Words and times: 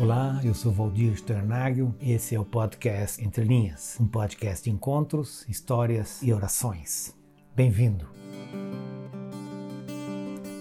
Olá, 0.00 0.40
eu 0.44 0.54
sou 0.54 0.70
Valdir 0.70 1.12
Sternagel 1.14 1.92
e 2.00 2.12
esse 2.12 2.32
é 2.32 2.38
o 2.38 2.44
podcast 2.44 3.20
Entre 3.22 3.42
Linhas, 3.42 3.96
um 4.00 4.06
podcast 4.06 4.62
de 4.62 4.70
encontros, 4.70 5.44
histórias 5.48 6.22
e 6.22 6.32
orações. 6.32 7.12
Bem-vindo. 7.56 8.08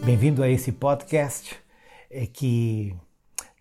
Bem-vindo 0.03 0.41
a 0.41 0.49
esse 0.49 0.71
podcast 0.71 1.55
é, 2.09 2.25
que 2.25 2.95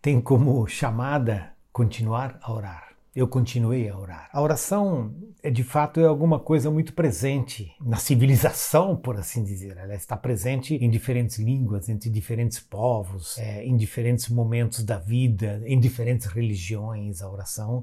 tem 0.00 0.18
como 0.18 0.66
chamada 0.66 1.52
continuar 1.70 2.38
a 2.40 2.50
orar 2.50 2.85
eu 3.16 3.26
continuei 3.26 3.88
a 3.88 3.98
orar. 3.98 4.28
A 4.30 4.42
oração, 4.42 5.14
é 5.42 5.50
de 5.50 5.64
fato, 5.64 5.98
é 5.98 6.04
alguma 6.04 6.38
coisa 6.38 6.70
muito 6.70 6.92
presente 6.92 7.74
na 7.80 7.96
civilização, 7.96 8.94
por 8.94 9.16
assim 9.16 9.42
dizer. 9.42 9.74
Ela 9.78 9.94
está 9.94 10.14
presente 10.18 10.74
em 10.74 10.90
diferentes 10.90 11.38
línguas, 11.38 11.88
entre 11.88 12.10
diferentes 12.10 12.60
povos, 12.60 13.38
é, 13.38 13.64
em 13.64 13.74
diferentes 13.74 14.28
momentos 14.28 14.84
da 14.84 14.98
vida, 14.98 15.62
em 15.64 15.80
diferentes 15.80 16.26
religiões. 16.26 17.22
A 17.22 17.30
oração 17.30 17.82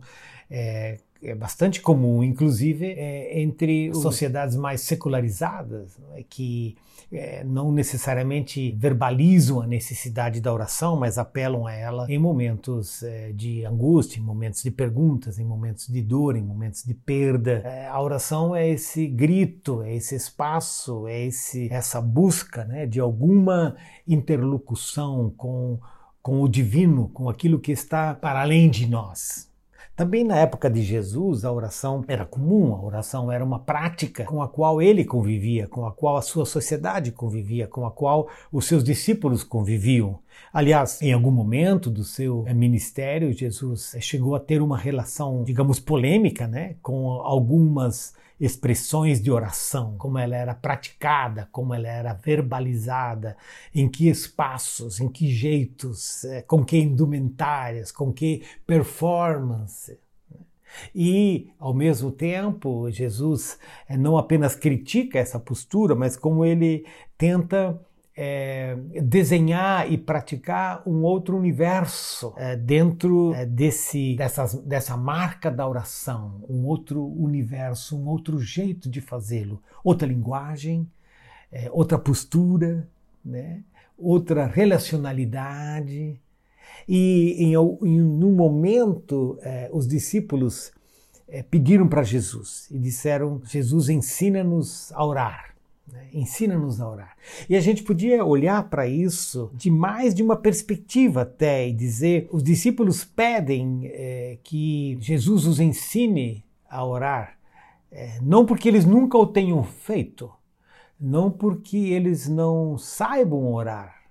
é, 0.52 1.00
é 1.24 1.36
bastante 1.36 1.82
comum, 1.82 2.24
inclusive 2.24 2.86
é, 2.86 3.42
entre 3.42 3.94
sociedades 3.94 4.56
mais 4.56 4.82
secularizadas, 4.82 5.98
é, 6.16 6.24
que 6.24 6.76
é, 7.12 7.44
não 7.44 7.72
necessariamente 7.72 8.72
verbalizam 8.78 9.62
a 9.62 9.68
necessidade 9.68 10.42
da 10.42 10.52
oração, 10.52 10.98
mas 10.98 11.18
apelam 11.18 11.68
a 11.68 11.74
ela 11.74 12.06
em 12.10 12.18
momentos 12.18 13.04
é, 13.04 13.32
de 13.32 13.64
angústia, 13.66 14.20
em 14.20 14.24
momentos 14.24 14.64
de 14.64 14.72
perguntas, 14.72 15.38
em 15.38 15.46
momentos 15.46 15.88
de 15.88 16.02
dor, 16.02 16.36
em 16.36 16.42
momentos 16.42 16.84
de 16.84 16.94
perda. 16.94 17.62
É, 17.64 17.88
a 17.88 18.02
oração 18.02 18.56
é 18.56 18.68
esse 18.68 19.08
grito, 19.08 19.84
é 19.84 19.96
esse 19.96 20.16
espaço, 20.16 21.08
é 21.08 21.26
esse, 21.26 21.72
essa 21.72 22.02
busca 22.02 22.66
né, 22.66 22.86
de 22.86 23.00
alguma 23.00 23.76
interlocução 24.08 25.32
com, 25.38 25.80
com 26.22 26.42
o 26.42 26.50
divino, 26.50 27.10
com 27.10 27.30
aquilo 27.30 27.60
que 27.60 27.72
está 27.72 28.14
para 28.14 28.42
além 28.42 28.70
de 28.70 28.88
nós. 28.88 29.53
Também 29.96 30.24
na 30.24 30.38
época 30.38 30.72
de 30.72 30.82
Jesus, 30.82 31.46
a 31.46 31.52
oração 31.52 32.04
era 32.08 32.26
comum, 32.26 32.74
a 32.74 32.82
oração 32.84 33.32
era 33.32 33.46
uma 33.46 33.60
prática 33.60 34.24
com 34.24 34.42
a 34.42 34.48
qual 34.48 34.82
ele 34.82 35.06
convivia, 35.06 35.68
com 35.68 35.86
a 35.86 35.92
qual 35.92 36.18
a 36.18 36.22
sua 36.24 36.48
sociedade 36.48 37.12
convivia, 37.12 37.68
com 37.68 37.86
a 37.86 37.92
qual 37.92 38.28
os 38.52 38.66
seus 38.66 38.84
discípulos 38.84 39.44
conviviam. 39.44 40.18
Aliás, 40.54 41.02
em 41.02 41.12
algum 41.12 41.32
momento 41.32 41.90
do 41.90 42.04
seu 42.04 42.44
eh, 42.48 42.54
ministério, 42.54 43.34
Jesus 43.34 43.96
eh, 43.96 44.00
chegou 44.00 44.36
a 44.36 44.40
ter 44.40 44.62
uma 44.62 44.78
relação, 44.78 45.44
digamos, 45.44 45.80
polêmica, 45.80 46.48
né, 46.48 46.76
com 46.82 47.10
algumas 47.10 48.14
expressões 48.40 49.22
de 49.22 49.32
oração, 49.32 49.96
como 49.98 50.18
ela 50.18 50.36
era 50.36 50.54
praticada, 50.54 51.48
como 51.52 51.74
ela 51.74 51.88
era 51.88 52.14
verbalizada, 52.14 53.36
em 53.74 53.90
que 53.90 54.10
espaços, 54.10 55.00
em 55.00 55.08
que 55.08 55.28
jeitos, 55.32 56.24
eh, 56.26 56.42
com 56.44 56.64
que 56.64 56.78
indumentárias, 56.78 57.92
com 57.92 58.14
que 58.14 58.44
performance. 58.68 59.98
E, 60.94 61.52
ao 61.60 61.74
mesmo 61.74 62.12
tempo, 62.12 62.90
Jesus 62.90 63.58
não 63.90 64.18
apenas 64.18 64.56
critica 64.56 65.20
essa 65.20 65.40
postura, 65.40 65.96
mas 65.96 66.16
como 66.18 66.44
ele 66.44 66.86
tenta 67.18 67.80
é, 68.16 68.76
desenhar 69.02 69.92
e 69.92 69.98
praticar 69.98 70.84
um 70.88 71.02
outro 71.02 71.36
universo 71.36 72.34
é, 72.38 72.56
dentro 72.56 73.34
é, 73.34 73.46
desse, 73.46 74.16
dessas, 74.16 74.54
dessa 74.56 74.96
marca 74.96 75.50
da 75.50 75.68
oração, 75.68 76.44
um 76.48 76.66
outro 76.66 77.04
universo, 77.04 77.98
um 77.98 78.08
outro 78.08 78.40
jeito 78.40 78.90
de 78.90 79.02
fazê-lo, 79.02 79.62
outra 79.84 80.08
linguagem, 80.08 80.88
é, 81.52 81.70
outra 81.72 81.98
postura, 81.98 82.88
né? 83.24 83.64
outra 83.98 84.46
relacionalidade. 84.46 86.20
E 86.88 87.36
em, 87.40 87.54
em 87.54 88.02
um 88.02 88.36
momento, 88.36 89.38
é, 89.42 89.70
os 89.72 89.88
discípulos 89.88 90.72
é, 91.28 91.42
pediram 91.42 91.88
para 91.88 92.04
Jesus 92.04 92.68
e 92.70 92.78
disseram: 92.78 93.42
Jesus, 93.46 93.90
ensina-nos 93.90 94.92
a 94.94 95.06
orar. 95.06 95.53
Né? 95.88 96.08
Ensina-nos 96.14 96.80
a 96.80 96.90
orar. 96.90 97.18
E 97.50 97.56
a 97.56 97.60
gente 97.60 97.84
podia 97.84 98.24
olhar 98.24 98.70
para 98.70 98.88
isso 98.88 99.52
de 99.54 99.70
mais 99.70 100.16
de 100.16 100.24
uma 100.24 100.36
perspectiva 100.36 101.24
até 101.24 101.68
e 101.68 101.74
dizer: 101.74 102.28
os 102.32 102.42
discípulos 102.42 103.04
pedem 103.04 103.82
é, 103.86 104.38
que 104.44 104.98
Jesus 105.02 105.46
os 105.46 105.60
ensine 105.60 106.46
a 106.70 106.86
orar, 106.86 107.38
é, 107.92 108.18
não 108.22 108.46
porque 108.46 108.68
eles 108.68 108.86
nunca 108.86 109.18
o 109.18 109.28
tenham 109.28 109.62
feito, 109.64 110.32
não 111.00 111.30
porque 111.30 111.78
eles 111.78 112.30
não 112.30 112.78
saibam 112.78 113.54
orar, 113.54 114.04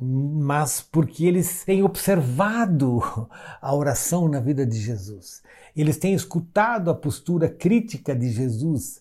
mas 0.00 0.82
porque 0.82 1.24
eles 1.24 1.64
têm 1.64 1.82
observado 1.82 3.00
a 3.60 3.74
oração 3.74 4.28
na 4.28 4.38
vida 4.38 4.66
de 4.66 4.78
Jesus. 4.78 5.42
Eles 5.74 5.96
têm 5.96 6.12
escutado 6.12 6.90
a 6.90 6.94
postura 6.94 7.48
crítica 7.48 8.14
de 8.14 8.28
Jesus 8.30 9.00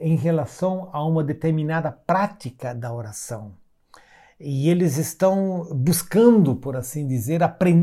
em 0.00 0.16
relação 0.16 0.88
a 0.92 1.04
uma 1.04 1.24
determinada 1.24 1.90
prática 1.90 2.74
da 2.74 2.92
oração. 2.92 3.54
E 4.38 4.68
eles 4.68 4.98
estão 4.98 5.66
buscando, 5.74 6.54
por 6.54 6.76
assim 6.76 7.06
dizer, 7.06 7.40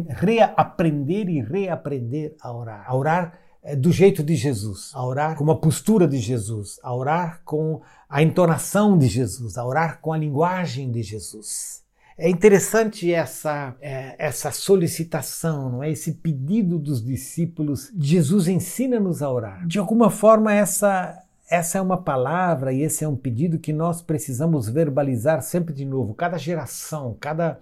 reaprender 0.09 1.27
e 1.27 1.41
reaprender 1.41 2.35
a 2.39 2.53
orar. 2.53 2.85
A 2.87 2.95
orar 2.95 3.39
eh, 3.63 3.75
do 3.75 3.91
jeito 3.91 4.21
de 4.23 4.35
Jesus, 4.35 4.91
a 4.93 5.03
orar 5.03 5.35
com 5.35 5.49
a 5.49 5.57
postura 5.57 6.07
de 6.07 6.19
Jesus, 6.19 6.79
a 6.83 6.93
orar 6.93 7.41
com 7.43 7.81
a 8.07 8.21
entonação 8.21 8.97
de 8.97 9.07
Jesus, 9.07 9.57
a 9.57 9.65
orar 9.65 9.99
com 9.99 10.13
a 10.13 10.17
linguagem 10.17 10.91
de 10.91 11.01
Jesus. 11.01 11.81
É 12.15 12.29
interessante 12.29 13.11
essa, 13.11 13.75
é, 13.81 14.15
essa 14.19 14.51
solicitação, 14.51 15.69
não 15.71 15.83
é? 15.83 15.89
esse 15.89 16.11
pedido 16.13 16.77
dos 16.77 17.03
discípulos. 17.03 17.91
Jesus 17.97 18.47
ensina-nos 18.47 19.23
a 19.23 19.31
orar. 19.31 19.65
De 19.65 19.79
alguma 19.79 20.11
forma, 20.11 20.53
essa 20.53 21.19
essa 21.53 21.77
é 21.77 21.81
uma 21.81 22.01
palavra 22.01 22.73
e 22.73 22.81
esse 22.81 23.03
é 23.03 23.07
um 23.07 23.15
pedido 23.15 23.59
que 23.59 23.71
nós 23.71 24.01
precisamos 24.01 24.67
verbalizar 24.67 25.39
sempre 25.43 25.71
de 25.71 25.85
novo. 25.85 26.15
Cada 26.15 26.35
geração, 26.35 27.15
cada, 27.19 27.59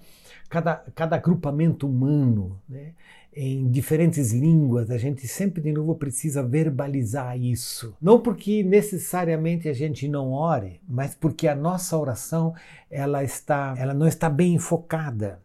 cada, 0.49 0.75
cada 0.95 1.17
agrupamento 1.17 1.89
humano, 1.89 2.57
né? 2.69 2.93
em 3.35 3.69
diferentes 3.69 4.31
línguas, 4.31 4.89
a 4.89 4.97
gente 4.97 5.27
sempre 5.27 5.61
de 5.61 5.73
novo 5.73 5.93
precisa 5.95 6.41
verbalizar 6.41 7.37
isso. 7.37 7.93
Não 8.01 8.17
porque 8.17 8.63
necessariamente 8.63 9.67
a 9.67 9.73
gente 9.73 10.07
não 10.07 10.31
ore, 10.31 10.79
mas 10.87 11.13
porque 11.13 11.45
a 11.45 11.55
nossa 11.55 11.97
oração 11.97 12.53
ela 12.89 13.25
está, 13.25 13.75
ela 13.77 13.93
não 13.93 14.07
está 14.07 14.29
bem 14.29 14.53
enfocada. 14.53 15.41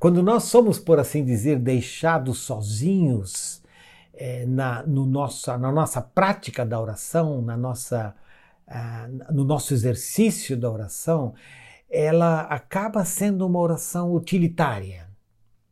Quando 0.00 0.20
nós 0.22 0.44
somos, 0.44 0.80
por 0.80 0.98
assim 0.98 1.24
dizer, 1.24 1.60
deixados 1.60 2.38
sozinhos, 2.38 3.55
é, 4.16 4.46
na, 4.46 4.82
no 4.82 5.06
nossa, 5.06 5.58
na 5.58 5.70
nossa 5.70 6.00
prática 6.00 6.64
da 6.64 6.80
oração, 6.80 7.42
na 7.42 7.56
nossa, 7.56 8.14
uh, 8.66 9.32
no 9.32 9.44
nosso 9.44 9.74
exercício 9.74 10.56
da 10.56 10.70
oração, 10.70 11.34
ela 11.88 12.42
acaba 12.42 13.04
sendo 13.04 13.46
uma 13.46 13.60
oração 13.60 14.12
utilitária. 14.12 15.06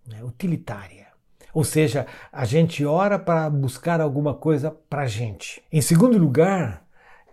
Né? 0.06 0.22
Utilitária. 0.22 1.06
Ou 1.52 1.64
seja, 1.64 2.06
a 2.32 2.44
gente 2.44 2.84
ora 2.84 3.18
para 3.18 3.48
buscar 3.48 4.00
alguma 4.00 4.34
coisa 4.34 4.70
para 4.70 5.02
a 5.02 5.06
gente. 5.06 5.62
Em 5.72 5.80
segundo 5.80 6.18
lugar, 6.18 6.84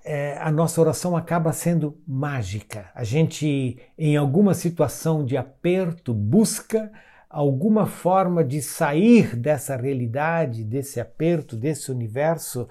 é, 0.03 0.37
a 0.39 0.51
nossa 0.51 0.79
oração 0.79 1.17
acaba 1.17 1.51
sendo 1.53 1.99
mágica. 2.07 2.89
A 2.93 3.03
gente, 3.03 3.79
em 3.97 4.15
alguma 4.15 4.53
situação 4.53 5.25
de 5.25 5.37
aperto, 5.37 6.13
busca 6.13 6.91
alguma 7.31 7.85
forma 7.85 8.43
de 8.43 8.61
sair 8.61 9.35
dessa 9.35 9.75
realidade, 9.75 10.63
desse 10.63 10.99
aperto, 10.99 11.55
desse 11.55 11.91
universo, 11.91 12.67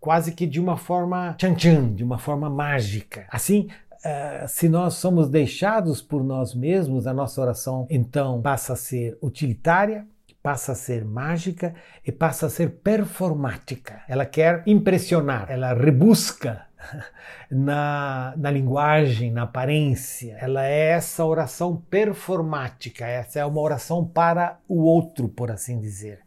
quase 0.00 0.32
que 0.32 0.46
de 0.46 0.58
uma 0.60 0.76
forma 0.76 1.34
tchan-tchan, 1.38 1.94
de 1.94 2.02
uma 2.02 2.18
forma 2.18 2.48
mágica. 2.48 3.26
Assim, 3.30 3.68
Uh, 3.98 4.46
se 4.46 4.68
nós 4.68 4.94
somos 4.94 5.28
deixados 5.28 6.00
por 6.00 6.22
nós 6.22 6.54
mesmos, 6.54 7.08
a 7.08 7.12
nossa 7.12 7.40
oração 7.40 7.84
então 7.90 8.40
passa 8.40 8.74
a 8.74 8.76
ser 8.76 9.18
utilitária, 9.20 10.06
passa 10.40 10.70
a 10.70 10.74
ser 10.76 11.04
mágica 11.04 11.74
e 12.06 12.12
passa 12.12 12.46
a 12.46 12.48
ser 12.48 12.76
performática. 12.76 14.00
Ela 14.08 14.24
quer 14.24 14.62
impressionar, 14.68 15.50
ela 15.50 15.74
rebusca 15.74 16.67
na, 17.50 18.34
na 18.36 18.50
linguagem, 18.50 19.30
na 19.30 19.42
aparência. 19.42 20.36
Ela 20.40 20.66
é 20.66 20.90
essa 20.90 21.24
oração 21.24 21.76
performática, 21.76 23.06
essa 23.06 23.40
é 23.40 23.44
uma 23.44 23.60
oração 23.60 24.04
para 24.06 24.58
o 24.68 24.82
outro, 24.82 25.28
por 25.28 25.50
assim 25.50 25.78
dizer. 25.78 26.20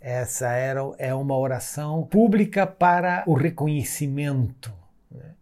Essa 0.00 0.48
era, 0.48 0.80
é 0.98 1.14
uma 1.14 1.38
oração 1.38 2.04
pública 2.04 2.66
para 2.66 3.22
o 3.26 3.34
reconhecimento. 3.34 4.72
Né? 5.08 5.34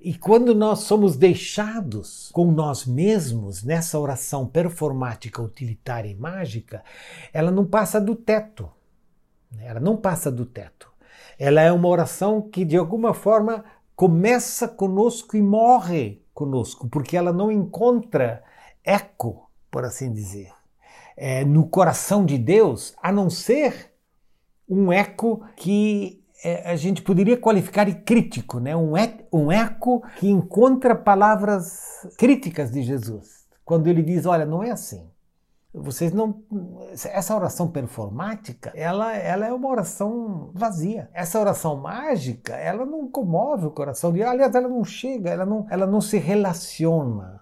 E 0.00 0.14
quando 0.14 0.54
nós 0.54 0.80
somos 0.80 1.16
deixados 1.16 2.30
com 2.32 2.52
nós 2.52 2.86
mesmos 2.86 3.64
nessa 3.64 3.98
oração 3.98 4.46
performática, 4.46 5.42
utilitária 5.42 6.08
e 6.08 6.14
mágica, 6.14 6.84
ela 7.32 7.50
não 7.50 7.66
passa 7.66 8.00
do 8.00 8.14
teto. 8.14 8.70
Né? 9.50 9.66
Ela 9.66 9.80
não 9.80 9.96
passa 9.96 10.30
do 10.30 10.46
teto. 10.46 10.89
Ela 11.40 11.62
é 11.62 11.72
uma 11.72 11.88
oração 11.88 12.42
que 12.42 12.64
de 12.66 12.76
alguma 12.76 13.14
forma 13.14 13.64
começa 13.96 14.68
conosco 14.68 15.36
e 15.36 15.42
morre 15.42 16.22
conosco, 16.34 16.86
porque 16.88 17.16
ela 17.16 17.32
não 17.32 17.50
encontra 17.50 18.44
eco, 18.84 19.50
por 19.70 19.84
assim 19.84 20.12
dizer. 20.12 20.52
é, 21.16 21.44
no 21.44 21.66
coração 21.66 22.24
de 22.24 22.38
Deus, 22.38 22.94
a 23.02 23.12
não 23.12 23.28
ser 23.28 23.92
um 24.66 24.90
eco 24.90 25.42
que 25.54 26.24
é, 26.42 26.70
a 26.70 26.76
gente 26.76 27.02
poderia 27.02 27.36
qualificar 27.36 27.84
de 27.84 27.94
crítico, 27.94 28.58
né? 28.58 28.74
um, 28.74 28.92
um 29.30 29.52
eco 29.52 30.02
que 30.16 30.28
encontra 30.28 30.94
palavras 30.94 32.06
críticas 32.16 32.70
de 32.70 32.82
Jesus. 32.82 33.46
Quando 33.64 33.86
ele 33.88 34.02
diz: 34.02 34.24
Olha, 34.24 34.46
não 34.46 34.62
é 34.62 34.70
assim. 34.70 35.10
Vocês 35.72 36.12
não. 36.12 36.42
Essa 37.04 37.34
oração 37.34 37.68
performática, 37.68 38.72
ela, 38.74 39.16
ela 39.16 39.46
é 39.46 39.52
uma 39.52 39.68
oração 39.68 40.50
vazia. 40.52 41.08
Essa 41.14 41.38
oração 41.38 41.76
mágica, 41.76 42.54
ela 42.54 42.84
não 42.84 43.08
comove 43.08 43.66
o 43.66 43.70
coração 43.70 44.12
de. 44.12 44.22
Aliás, 44.22 44.52
ela 44.54 44.68
não 44.68 44.84
chega, 44.84 45.30
ela 45.30 45.46
não, 45.46 45.66
ela 45.70 45.86
não 45.86 46.00
se 46.00 46.18
relaciona. 46.18 47.40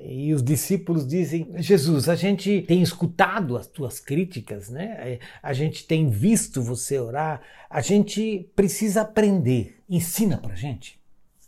E 0.00 0.32
os 0.32 0.42
discípulos 0.42 1.06
dizem: 1.06 1.52
Jesus, 1.56 2.08
a 2.08 2.14
gente 2.14 2.62
tem 2.62 2.80
escutado 2.80 3.56
as 3.56 3.66
tuas 3.66 4.00
críticas, 4.00 4.70
né? 4.70 5.18
A 5.42 5.52
gente 5.52 5.86
tem 5.86 6.08
visto 6.08 6.62
você 6.62 6.98
orar, 6.98 7.42
a 7.68 7.82
gente 7.82 8.50
precisa 8.56 9.02
aprender. 9.02 9.78
Ensina 9.88 10.38
pra 10.38 10.54
gente. 10.54 10.98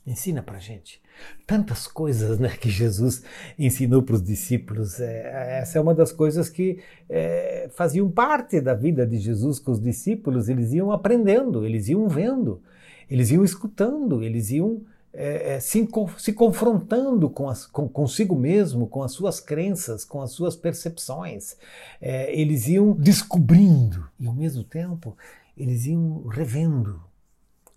Ensina 0.07 0.43
pra 0.43 0.59
gente. 0.59 1.01
Tantas 1.47 1.87
coisas 1.87 2.39
né, 2.39 2.49
que 2.49 2.71
Jesus 2.71 3.23
ensinou 3.59 4.03
para 4.03 4.15
os 4.15 4.23
discípulos. 4.23 4.99
É, 4.99 5.59
essa 5.61 5.79
é 5.79 5.81
uma 5.81 5.95
das 5.95 6.11
coisas 6.11 6.49
que 6.49 6.79
é, 7.09 7.69
faziam 7.75 8.11
parte 8.11 8.61
da 8.61 8.75
vida 8.75 9.07
de 9.07 9.19
Jesus 9.19 9.59
com 9.59 9.71
os 9.71 9.81
discípulos. 9.81 10.49
Eles 10.49 10.73
iam 10.73 10.91
aprendendo, 10.91 11.67
eles 11.67 11.89
iam 11.89 12.09
vendo, 12.09 12.63
eles 13.11 13.31
iam 13.31 13.45
escutando, 13.45 14.23
eles 14.23 14.51
iam 14.51 14.81
é, 15.13 15.55
é 15.55 15.61
se, 15.61 15.87
se, 16.19 16.33
confrontando 16.33 17.29
com 17.29 17.49
as, 17.49 17.67
com, 17.67 17.89
consigo 17.89 18.37
mesmo, 18.37 18.87
com 18.87 19.03
as 19.03 19.13
suas 19.13 19.41
crenças, 19.41 20.05
com 20.05 20.23
as 20.23 20.31
suas 20.31 20.57
percepções. 20.57 21.57
É, 22.01 22.35
eles 22.35 22.69
iam 22.69 22.93
descobrindo 22.93 24.09
e, 24.19 24.27
ao 24.27 24.33
mesmo 24.33 24.65
tempo, 24.65 25.17
eles 25.57 25.85
iam 25.85 26.27
revendo 26.29 27.03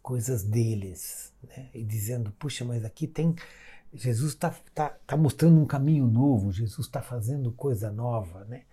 coisas 0.03 0.43
deles 0.43 1.33
né? 1.47 1.69
e 1.73 1.83
dizendo: 1.83 2.31
puxa, 2.37 2.63
mas 2.63 2.85
aqui 2.85 3.07
tem. 3.07 3.33
Jesus 3.95 4.33
está 4.33 4.53
tá, 4.73 4.89
tá 5.05 5.15
mostrando 5.15 5.61
um 5.61 5.67
caminho 5.67 6.07
novo, 6.07 6.51
Jesus 6.51 6.87
está 6.87 6.99
fazendo 7.01 7.51
coisa 7.51 7.91
nova. 7.91 8.43
Né? 8.45 8.63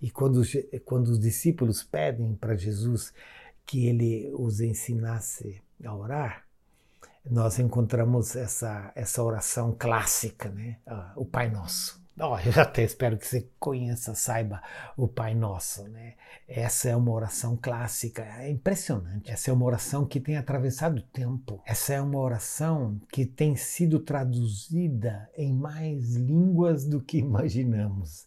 E 0.00 0.10
quando, 0.10 0.42
quando 0.84 1.08
os 1.08 1.20
discípulos 1.20 1.82
pedem 1.82 2.34
para 2.34 2.56
Jesus 2.56 3.12
que 3.66 3.86
ele 3.86 4.32
os 4.34 4.60
ensinasse 4.60 5.62
a 5.84 5.94
orar, 5.94 6.46
nós 7.30 7.58
encontramos 7.58 8.34
essa, 8.34 8.90
essa 8.94 9.22
oração 9.22 9.76
clássica, 9.78 10.48
né? 10.48 10.78
Ah, 10.86 11.12
o 11.14 11.26
Pai 11.26 11.50
Nosso. 11.50 11.99
Oh, 12.22 12.36
eu 12.38 12.60
até 12.60 12.82
espero 12.82 13.16
que 13.16 13.26
você 13.26 13.48
conheça, 13.58 14.14
saiba 14.14 14.62
o 14.94 15.08
Pai 15.08 15.34
Nosso, 15.34 15.88
né? 15.88 16.16
Essa 16.46 16.90
é 16.90 16.96
uma 16.96 17.12
oração 17.12 17.56
clássica, 17.56 18.22
é 18.22 18.50
impressionante. 18.50 19.30
Essa 19.30 19.50
é 19.50 19.54
uma 19.54 19.64
oração 19.64 20.04
que 20.04 20.20
tem 20.20 20.36
atravessado 20.36 20.98
o 20.98 21.02
tempo. 21.02 21.62
Essa 21.64 21.94
é 21.94 22.00
uma 22.00 22.18
oração 22.18 23.00
que 23.10 23.24
tem 23.24 23.56
sido 23.56 24.00
traduzida 24.00 25.30
em 25.34 25.50
mais 25.50 26.14
línguas 26.14 26.84
do 26.84 27.00
que 27.00 27.16
imaginamos. 27.16 28.26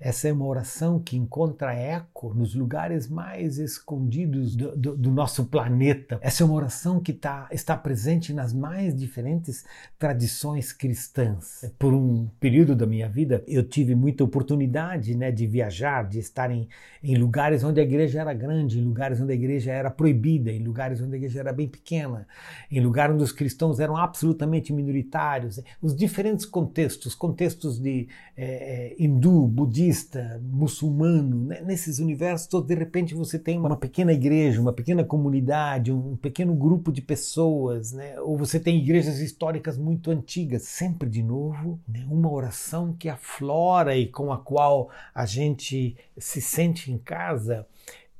Essa 0.00 0.28
é 0.28 0.32
uma 0.32 0.46
oração 0.46 0.98
que 0.98 1.16
encontra 1.16 1.72
eco 1.72 2.34
nos 2.34 2.54
lugares 2.54 3.08
mais 3.08 3.58
escondidos 3.58 4.56
do, 4.56 4.76
do, 4.76 4.96
do 4.96 5.10
nosso 5.10 5.44
planeta. 5.46 6.18
Essa 6.20 6.42
é 6.42 6.46
uma 6.46 6.54
oração 6.54 7.00
que 7.00 7.12
tá, 7.12 7.48
está 7.52 7.76
presente 7.76 8.32
nas 8.32 8.52
mais 8.52 8.94
diferentes 8.94 9.64
tradições 9.98 10.72
cristãs. 10.72 11.64
Por 11.78 11.94
um 11.94 12.28
período 12.40 12.74
da 12.74 12.86
minha 12.86 13.08
vida, 13.08 13.42
eu 13.46 13.62
tive 13.62 13.94
muita 13.94 14.24
oportunidade 14.24 15.14
né, 15.14 15.30
de 15.30 15.46
viajar, 15.46 16.08
de 16.08 16.18
estar 16.18 16.50
em, 16.50 16.68
em 17.02 17.16
lugares 17.16 17.62
onde 17.62 17.80
a 17.80 17.82
igreja 17.82 18.20
era 18.20 18.34
grande, 18.34 18.78
em 18.78 18.82
lugares 18.82 19.20
onde 19.20 19.32
a 19.32 19.34
igreja 19.34 19.72
era 19.72 19.90
proibida, 19.90 20.50
em 20.50 20.62
lugares 20.62 21.00
onde 21.00 21.14
a 21.14 21.16
igreja 21.16 21.40
era 21.40 21.52
bem 21.52 21.68
pequena, 21.68 22.26
em 22.70 22.80
lugares 22.80 23.14
onde 23.14 23.24
os 23.24 23.32
cristãos 23.32 23.80
eram 23.80 23.96
absolutamente 23.96 24.72
minoritários. 24.72 25.60
Os 25.80 25.94
diferentes 25.94 26.44
contextos, 26.44 27.14
contextos 27.14 27.78
de 27.78 28.08
é, 28.36 28.94
hindu, 28.98 29.46
budista, 29.46 29.83
budista, 29.84 30.40
muçulmano, 30.42 31.44
né? 31.44 31.60
nesses 31.60 31.98
universos 31.98 32.46
todos, 32.46 32.66
de 32.66 32.74
repente 32.74 33.14
você 33.14 33.38
tem 33.38 33.58
uma 33.58 33.76
pequena 33.76 34.12
igreja, 34.12 34.60
uma 34.60 34.72
pequena 34.72 35.04
comunidade, 35.04 35.92
um 35.92 36.16
pequeno 36.16 36.54
grupo 36.54 36.90
de 36.90 37.02
pessoas, 37.02 37.92
né? 37.92 38.18
ou 38.20 38.38
você 38.38 38.58
tem 38.58 38.78
igrejas 38.78 39.18
históricas 39.18 39.76
muito 39.76 40.10
antigas, 40.10 40.62
sempre 40.62 41.08
de 41.08 41.22
novo, 41.22 41.78
né? 41.86 42.06
uma 42.08 42.30
oração 42.30 42.94
que 42.98 43.08
aflora 43.08 43.94
e 43.94 44.06
com 44.06 44.32
a 44.32 44.38
qual 44.38 44.90
a 45.14 45.26
gente 45.26 45.96
se 46.16 46.40
sente 46.40 46.90
em 46.90 46.96
casa 46.96 47.66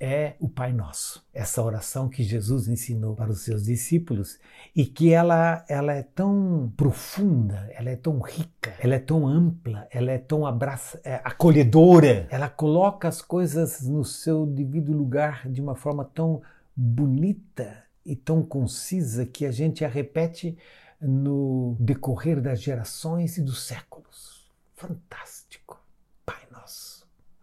é 0.04 0.36
o 0.38 0.48
Pai 0.48 0.72
Nosso. 0.72 1.24
Essa 1.32 1.62
oração 1.62 2.08
que 2.08 2.22
Jesus 2.22 2.68
ensinou 2.68 3.16
para 3.16 3.30
os 3.30 3.40
seus 3.40 3.64
discípulos 3.64 4.38
e 4.76 4.84
que 4.84 5.12
ela, 5.12 5.64
ela 5.66 5.94
é 5.94 6.02
tão 6.02 6.70
profunda, 6.76 7.70
ela 7.74 7.90
é 7.90 7.96
tão 7.96 8.20
rica, 8.20 8.74
ela 8.78 8.94
é 8.94 8.98
tão 8.98 9.26
ampla, 9.26 9.88
ela 9.90 10.10
é 10.12 10.18
tão 10.18 10.46
abraça, 10.46 11.00
é, 11.02 11.20
acolhedora. 11.24 12.26
Ela 12.30 12.50
coloca 12.50 13.08
as 13.08 13.22
coisas 13.22 13.80
no 13.82 14.04
seu 14.04 14.44
devido 14.44 14.92
lugar 14.92 15.48
de 15.48 15.62
uma 15.62 15.74
forma 15.74 16.04
tão 16.04 16.42
bonita 16.76 17.82
e 18.04 18.14
tão 18.14 18.42
concisa 18.42 19.24
que 19.24 19.46
a 19.46 19.50
gente 19.50 19.84
a 19.84 19.88
repete 19.88 20.56
no 21.00 21.76
decorrer 21.80 22.40
das 22.40 22.60
gerações 22.60 23.38
e 23.38 23.42
dos 23.42 23.66
séculos. 23.66 24.46
Fantástico. 24.74 25.43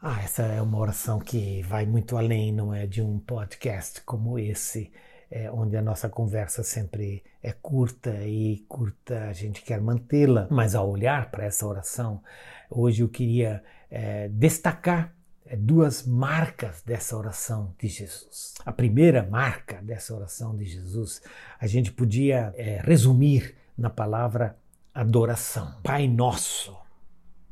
Ah, 0.04 0.20
essa 0.24 0.42
é 0.42 0.60
uma 0.60 0.80
oração 0.80 1.20
que 1.20 1.62
vai 1.62 1.86
muito 1.86 2.18
além, 2.18 2.52
não 2.52 2.74
é 2.74 2.88
de 2.88 3.04
um 3.04 3.20
podcast 3.20 4.02
como 4.02 4.40
esse, 4.40 4.92
é, 5.30 5.52
onde 5.52 5.78
a 5.78 5.82
nossa 5.82 6.10
conversa 6.10 6.64
sempre 6.64 7.24
é 7.44 7.52
curta 7.52 8.10
e 8.26 8.66
curta 8.68 9.26
a 9.26 9.34
gente 9.34 9.62
quer 9.62 9.80
mantê-la. 9.80 10.48
Mas 10.50 10.74
ao 10.74 10.90
olhar 10.90 11.30
para 11.30 11.46
essa 11.46 11.68
oração, 11.68 12.20
hoje 12.68 13.04
eu 13.04 13.10
queria 13.10 13.64
é, 13.92 14.28
destacar 14.30 15.14
é, 15.46 15.56
duas 15.56 16.04
marcas 16.04 16.82
dessa 16.82 17.16
oração 17.16 17.76
de 17.80 17.88
Jesus. 17.88 18.56
A 18.66 18.72
primeira 18.72 19.22
marca 19.22 19.84
dessa 19.84 20.16
oração 20.16 20.58
de 20.58 20.66
Jesus, 20.66 21.22
a 21.60 21.68
gente 21.68 21.92
podia 21.92 22.52
é, 22.56 22.82
resumir 22.84 23.56
na 23.78 23.92
palavra 23.92 24.58
adoração. 24.96 25.76
Pai 25.84 26.08
Nosso 26.08 26.81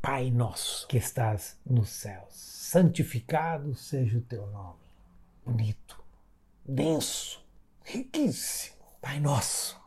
Pai 0.01 0.31
nosso 0.31 0.87
que 0.87 0.97
estás 0.97 1.59
nos 1.65 1.89
céus, 1.89 2.33
santificado 2.33 3.75
seja 3.75 4.17
o 4.17 4.21
teu 4.21 4.47
nome. 4.47 4.79
Bonito, 5.45 6.01
denso, 6.65 7.45
riquíssimo. 7.83 8.77
Pai 9.01 9.19
nosso. 9.19 9.77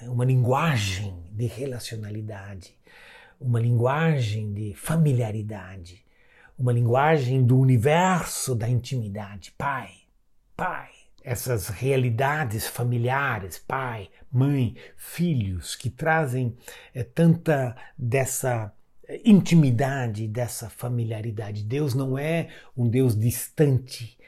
É 0.00 0.08
uma 0.08 0.24
linguagem 0.24 1.20
de 1.32 1.46
relacionalidade, 1.46 2.76
uma 3.40 3.60
linguagem 3.60 4.52
de 4.52 4.74
familiaridade, 4.74 6.04
uma 6.56 6.72
linguagem 6.72 7.44
do 7.44 7.58
universo 7.58 8.54
da 8.54 8.68
intimidade. 8.68 9.50
Pai, 9.58 9.94
Pai. 10.56 10.90
Essas 11.22 11.68
realidades 11.68 12.66
familiares, 12.66 13.58
pai, 13.58 14.08
mãe, 14.32 14.76
filhos, 14.96 15.76
que 15.76 15.90
trazem 15.90 16.56
é, 16.94 17.04
tanta 17.04 17.76
dessa 17.98 18.72
intimidade, 19.24 20.28
dessa 20.28 20.68
familiaridade. 20.68 21.64
Deus 21.64 21.94
não 21.94 22.18
é 22.18 22.48
um 22.76 22.88
Deus 22.88 23.18
distante 23.18 24.18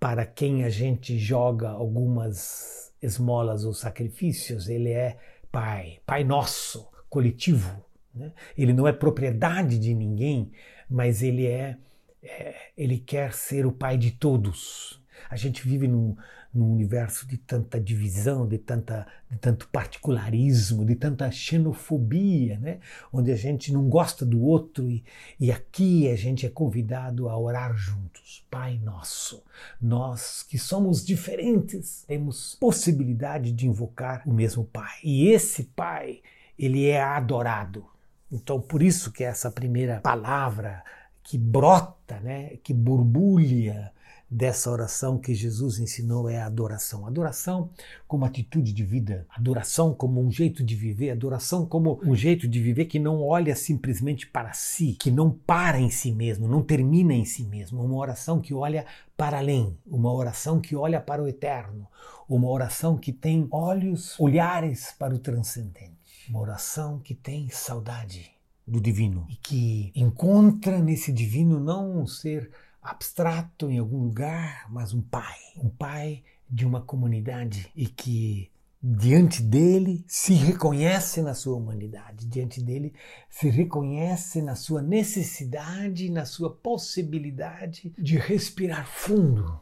para 0.00 0.24
quem 0.24 0.64
a 0.64 0.68
gente 0.68 1.18
joga 1.18 1.70
algumas 1.70 2.92
esmolas 3.02 3.64
ou 3.64 3.74
sacrifícios. 3.74 4.68
Ele 4.68 4.90
é 4.90 5.18
Pai, 5.52 5.98
Pai 6.06 6.24
nosso, 6.24 6.88
coletivo. 7.08 7.84
Né? 8.14 8.32
Ele 8.56 8.72
não 8.72 8.88
é 8.88 8.92
propriedade 8.92 9.78
de 9.78 9.94
ninguém, 9.94 10.52
mas 10.88 11.22
ele 11.22 11.46
é, 11.46 11.76
é, 12.22 12.54
ele 12.76 12.98
quer 12.98 13.32
ser 13.34 13.66
o 13.66 13.72
Pai 13.72 13.96
de 13.96 14.10
todos. 14.10 15.02
A 15.28 15.36
gente 15.36 15.66
vive 15.66 15.88
num, 15.88 16.16
num 16.52 16.72
universo 16.72 17.26
de 17.26 17.36
tanta 17.36 17.80
divisão, 17.80 18.46
de, 18.46 18.58
tanta, 18.58 19.06
de 19.30 19.36
tanto 19.38 19.68
particularismo, 19.68 20.84
de 20.84 20.94
tanta 20.94 21.30
xenofobia, 21.30 22.58
né? 22.58 22.78
onde 23.12 23.32
a 23.32 23.36
gente 23.36 23.72
não 23.72 23.88
gosta 23.88 24.24
do 24.24 24.42
outro 24.42 24.88
e, 24.88 25.04
e 25.40 25.50
aqui 25.50 26.08
a 26.08 26.16
gente 26.16 26.46
é 26.46 26.48
convidado 26.48 27.28
a 27.28 27.38
orar 27.38 27.74
juntos. 27.76 28.46
Pai 28.50 28.78
Nosso, 28.78 29.42
nós 29.80 30.42
que 30.42 30.58
somos 30.58 31.04
diferentes, 31.04 32.04
temos 32.06 32.54
possibilidade 32.60 33.52
de 33.52 33.66
invocar 33.66 34.22
o 34.26 34.32
mesmo 34.32 34.64
Pai. 34.64 34.98
E 35.02 35.28
esse 35.28 35.64
Pai, 35.64 36.20
ele 36.58 36.86
é 36.86 37.02
adorado. 37.02 37.84
Então, 38.30 38.60
por 38.60 38.82
isso 38.82 39.12
que 39.12 39.24
essa 39.24 39.50
primeira 39.50 40.00
palavra 40.00 40.82
que 41.22 41.38
brota, 41.38 42.20
né, 42.20 42.56
que 42.62 42.74
borbulha 42.74 43.92
dessa 44.30 44.70
oração 44.70 45.18
que 45.18 45.34
Jesus 45.34 45.78
ensinou 45.78 46.28
é 46.28 46.40
a 46.40 46.46
adoração. 46.46 47.06
Adoração 47.06 47.70
como 48.06 48.24
atitude 48.24 48.72
de 48.72 48.84
vida, 48.84 49.26
adoração 49.30 49.94
como 49.94 50.20
um 50.20 50.30
jeito 50.30 50.64
de 50.64 50.74
viver, 50.74 51.10
adoração 51.10 51.66
como 51.66 52.00
um 52.04 52.14
jeito 52.14 52.48
de 52.48 52.60
viver 52.60 52.86
que 52.86 52.98
não 52.98 53.22
olha 53.22 53.54
simplesmente 53.54 54.26
para 54.26 54.52
si, 54.52 54.96
que 54.98 55.10
não 55.10 55.30
para 55.30 55.78
em 55.78 55.90
si 55.90 56.12
mesmo, 56.12 56.48
não 56.48 56.62
termina 56.62 57.14
em 57.14 57.24
si 57.24 57.44
mesmo. 57.44 57.82
Uma 57.82 57.96
oração 57.96 58.40
que 58.40 58.54
olha 58.54 58.86
para 59.16 59.38
além, 59.38 59.76
uma 59.86 60.12
oração 60.12 60.60
que 60.60 60.74
olha 60.74 61.00
para 61.00 61.22
o 61.22 61.28
eterno, 61.28 61.86
uma 62.28 62.48
oração 62.48 62.96
que 62.96 63.12
tem 63.12 63.46
olhos, 63.50 64.18
olhares 64.18 64.94
para 64.98 65.14
o 65.14 65.18
transcendente, 65.18 66.28
uma 66.28 66.40
oração 66.40 66.98
que 66.98 67.14
tem 67.14 67.48
saudade 67.50 68.32
do 68.66 68.80
divino 68.80 69.26
e 69.28 69.36
que 69.36 69.92
encontra 69.94 70.78
nesse 70.78 71.12
divino 71.12 71.60
não 71.60 72.00
um 72.00 72.06
ser 72.06 72.50
abstrato 72.84 73.70
em 73.70 73.78
algum 73.78 74.02
lugar, 74.02 74.70
mas 74.70 74.92
um 74.92 75.00
pai, 75.00 75.38
um 75.56 75.70
pai 75.70 76.22
de 76.48 76.66
uma 76.66 76.82
comunidade 76.82 77.72
e 77.74 77.86
que 77.86 78.52
diante 78.82 79.42
dele 79.42 80.04
se 80.06 80.34
reconhece 80.34 81.22
na 81.22 81.32
sua 81.32 81.56
humanidade, 81.56 82.26
diante 82.26 82.62
dele 82.62 82.92
se 83.30 83.48
reconhece 83.48 84.42
na 84.42 84.54
sua 84.54 84.82
necessidade, 84.82 86.10
na 86.10 86.26
sua 86.26 86.54
possibilidade 86.54 87.94
de 87.98 88.18
respirar 88.18 88.86
fundo 88.86 89.58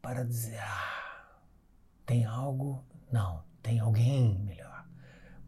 para 0.00 0.22
dizer: 0.22 0.60
ah, 0.60 1.40
tem 2.06 2.24
algo? 2.24 2.84
Não, 3.10 3.42
tem 3.60 3.80
alguém 3.80 4.38
melhor, 4.38 4.86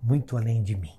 muito 0.02 0.37
além 0.37 0.64
de 0.64 0.75
mim. 0.75 0.99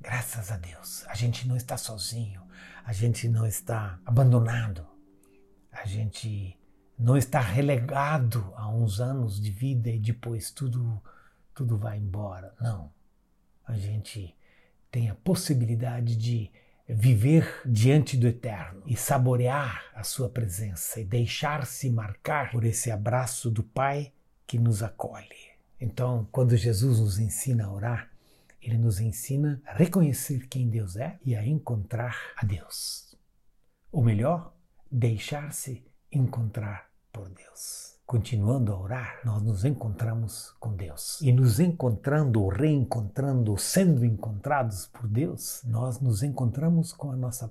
Graças 0.00 0.50
a 0.50 0.56
Deus, 0.56 1.04
a 1.08 1.14
gente 1.14 1.46
não 1.46 1.56
está 1.56 1.76
sozinho, 1.76 2.47
a 2.88 2.92
gente 2.94 3.28
não 3.28 3.44
está 3.44 4.00
abandonado, 4.06 4.82
a 5.70 5.84
gente 5.84 6.58
não 6.98 7.18
está 7.18 7.38
relegado 7.38 8.50
a 8.56 8.66
uns 8.66 8.98
anos 8.98 9.38
de 9.38 9.50
vida 9.50 9.90
e 9.90 9.98
depois 9.98 10.50
tudo 10.50 10.98
tudo 11.54 11.76
vai 11.76 11.98
embora. 11.98 12.54
Não. 12.58 12.90
A 13.66 13.76
gente 13.76 14.34
tem 14.90 15.10
a 15.10 15.14
possibilidade 15.14 16.16
de 16.16 16.50
viver 16.88 17.60
diante 17.66 18.16
do 18.16 18.26
eterno 18.26 18.82
e 18.86 18.96
saborear 18.96 19.84
a 19.94 20.02
sua 20.02 20.30
presença 20.30 20.98
e 20.98 21.04
deixar-se 21.04 21.90
marcar 21.90 22.50
por 22.50 22.64
esse 22.64 22.90
abraço 22.90 23.50
do 23.50 23.62
Pai 23.62 24.14
que 24.46 24.58
nos 24.58 24.82
acolhe. 24.82 25.52
Então, 25.78 26.26
quando 26.32 26.56
Jesus 26.56 27.00
nos 27.00 27.18
ensina 27.18 27.66
a 27.66 27.70
orar, 27.70 28.10
ele 28.68 28.76
nos 28.76 29.00
ensina 29.00 29.62
a 29.66 29.72
reconhecer 29.72 30.46
quem 30.46 30.68
Deus 30.68 30.94
é 30.96 31.18
e 31.24 31.34
a 31.34 31.46
encontrar 31.46 32.16
a 32.36 32.44
Deus. 32.44 33.16
Ou 33.90 34.04
melhor, 34.04 34.54
deixar-se 34.92 35.86
encontrar 36.12 36.90
por 37.10 37.30
Deus. 37.30 37.96
Continuando 38.04 38.72
a 38.72 38.78
orar, 38.78 39.20
nós 39.24 39.42
nos 39.42 39.64
encontramos 39.64 40.50
com 40.60 40.74
Deus. 40.74 41.18
E 41.22 41.32
nos 41.32 41.60
encontrando, 41.60 42.46
reencontrando, 42.48 43.56
sendo 43.56 44.04
encontrados 44.04 44.86
por 44.86 45.06
Deus, 45.08 45.62
nós 45.64 45.98
nos 46.00 46.22
encontramos 46.22 46.92
com 46.92 47.10
a 47.10 47.16
nossa 47.16 47.50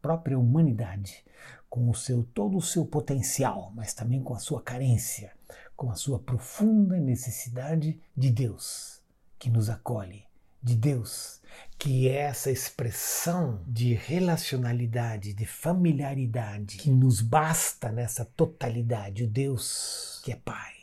própria 0.00 0.38
humanidade, 0.38 1.24
com 1.68 1.90
o 1.90 1.94
seu 1.94 2.22
todo 2.22 2.56
o 2.56 2.62
seu 2.62 2.86
potencial, 2.86 3.70
mas 3.74 3.92
também 3.92 4.22
com 4.22 4.34
a 4.34 4.38
sua 4.38 4.62
carência, 4.62 5.32
com 5.76 5.90
a 5.90 5.94
sua 5.94 6.18
profunda 6.18 6.98
necessidade 6.98 8.00
de 8.16 8.30
Deus, 8.30 9.02
que 9.38 9.50
nos 9.50 9.70
acolhe, 9.70 10.27
de 10.62 10.74
Deus, 10.74 11.40
que 11.78 12.08
é 12.08 12.22
essa 12.22 12.50
expressão 12.50 13.62
de 13.66 13.94
relacionalidade, 13.94 15.32
de 15.32 15.46
familiaridade, 15.46 16.76
que 16.76 16.90
nos 16.90 17.20
basta 17.20 17.90
nessa 17.90 18.24
totalidade, 18.24 19.24
o 19.24 19.28
Deus 19.28 20.20
que 20.24 20.32
é 20.32 20.36
Pai, 20.36 20.74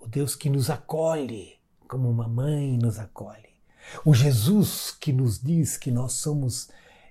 o 0.00 0.06
Deus 0.06 0.34
que 0.34 0.48
nos 0.48 0.70
acolhe 0.70 1.58
como 1.86 2.10
uma 2.10 2.28
mãe 2.28 2.76
nos 2.76 2.98
acolhe, 2.98 3.48
o 4.04 4.14
Jesus 4.14 4.90
que 4.90 5.12
nos 5.12 5.42
diz 5.42 5.76
que 5.76 5.90
nós 5.90 6.14
somos 6.14 6.68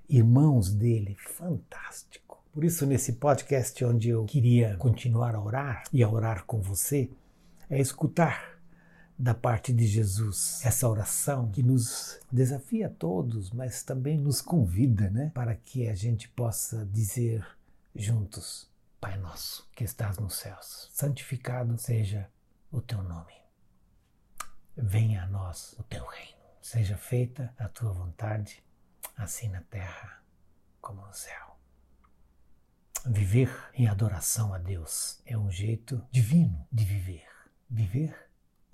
irmãos 0.09 0.73
dele, 0.73 1.15
fantástico. 1.19 2.43
Por 2.53 2.63
isso, 2.63 2.85
nesse 2.85 3.13
podcast 3.13 3.83
onde 3.85 4.09
eu 4.09 4.25
queria 4.25 4.75
continuar 4.77 5.35
a 5.35 5.41
orar 5.41 5.83
e 5.91 6.01
a 6.01 6.09
orar 6.09 6.45
com 6.45 6.61
você, 6.61 7.09
é 7.69 7.79
escutar 7.79 8.56
da 9.17 9.33
parte 9.33 9.73
de 9.73 9.87
Jesus. 9.87 10.63
Essa 10.63 10.87
oração 10.87 11.49
que 11.49 11.63
nos 11.63 12.19
desafia 12.31 12.87
a 12.87 12.89
todos, 12.89 13.51
mas 13.51 13.83
também 13.83 14.17
nos 14.17 14.41
convida, 14.41 15.09
né, 15.09 15.31
para 15.33 15.55
que 15.55 15.87
a 15.87 15.95
gente 15.95 16.29
possa 16.29 16.85
dizer 16.85 17.45
juntos: 17.95 18.69
Pai 19.01 19.17
nosso, 19.17 19.67
que 19.75 19.83
estás 19.83 20.17
nos 20.17 20.35
céus, 20.35 20.89
santificado 20.93 21.77
seja 21.77 22.29
o 22.71 22.81
teu 22.81 23.01
nome. 23.01 23.33
Venha 24.75 25.23
a 25.23 25.27
nós 25.27 25.73
o 25.79 25.83
teu 25.83 26.05
reino. 26.05 26.37
Seja 26.61 26.97
feita 26.97 27.53
a 27.57 27.67
tua 27.67 27.91
vontade, 27.91 28.63
assim 29.15 29.49
na 29.49 29.61
terra 29.61 30.21
como 30.81 31.01
no 31.01 31.13
céu. 31.13 31.57
Viver 33.05 33.49
em 33.73 33.87
adoração 33.87 34.53
a 34.53 34.57
Deus 34.57 35.21
é 35.25 35.37
um 35.37 35.49
jeito 35.49 36.05
divino 36.11 36.67
de 36.71 36.83
viver. 36.83 37.25
Viver 37.69 38.26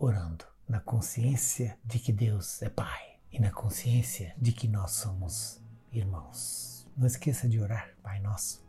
orando 0.03 0.45
na 0.67 0.79
consciência 0.79 1.77
de 1.83 2.00
que 2.00 2.12
Deus 2.12 2.62
é 2.62 2.69
Pai 2.69 3.17
e 3.31 3.39
na 3.39 3.51
consciência 3.51 4.33
de 4.38 4.51
que 4.51 4.67
nós 4.67 4.91
somos 4.91 5.62
irmãos. 5.91 6.88
Não 6.95 7.07
esqueça 7.07 7.48
de 7.48 7.60
orar, 7.60 7.89
Pai 8.03 8.19
Nosso, 8.19 8.63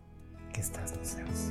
que 0.52 0.60
estás 0.60 0.92
nos 0.92 1.08
céus. 1.08 1.50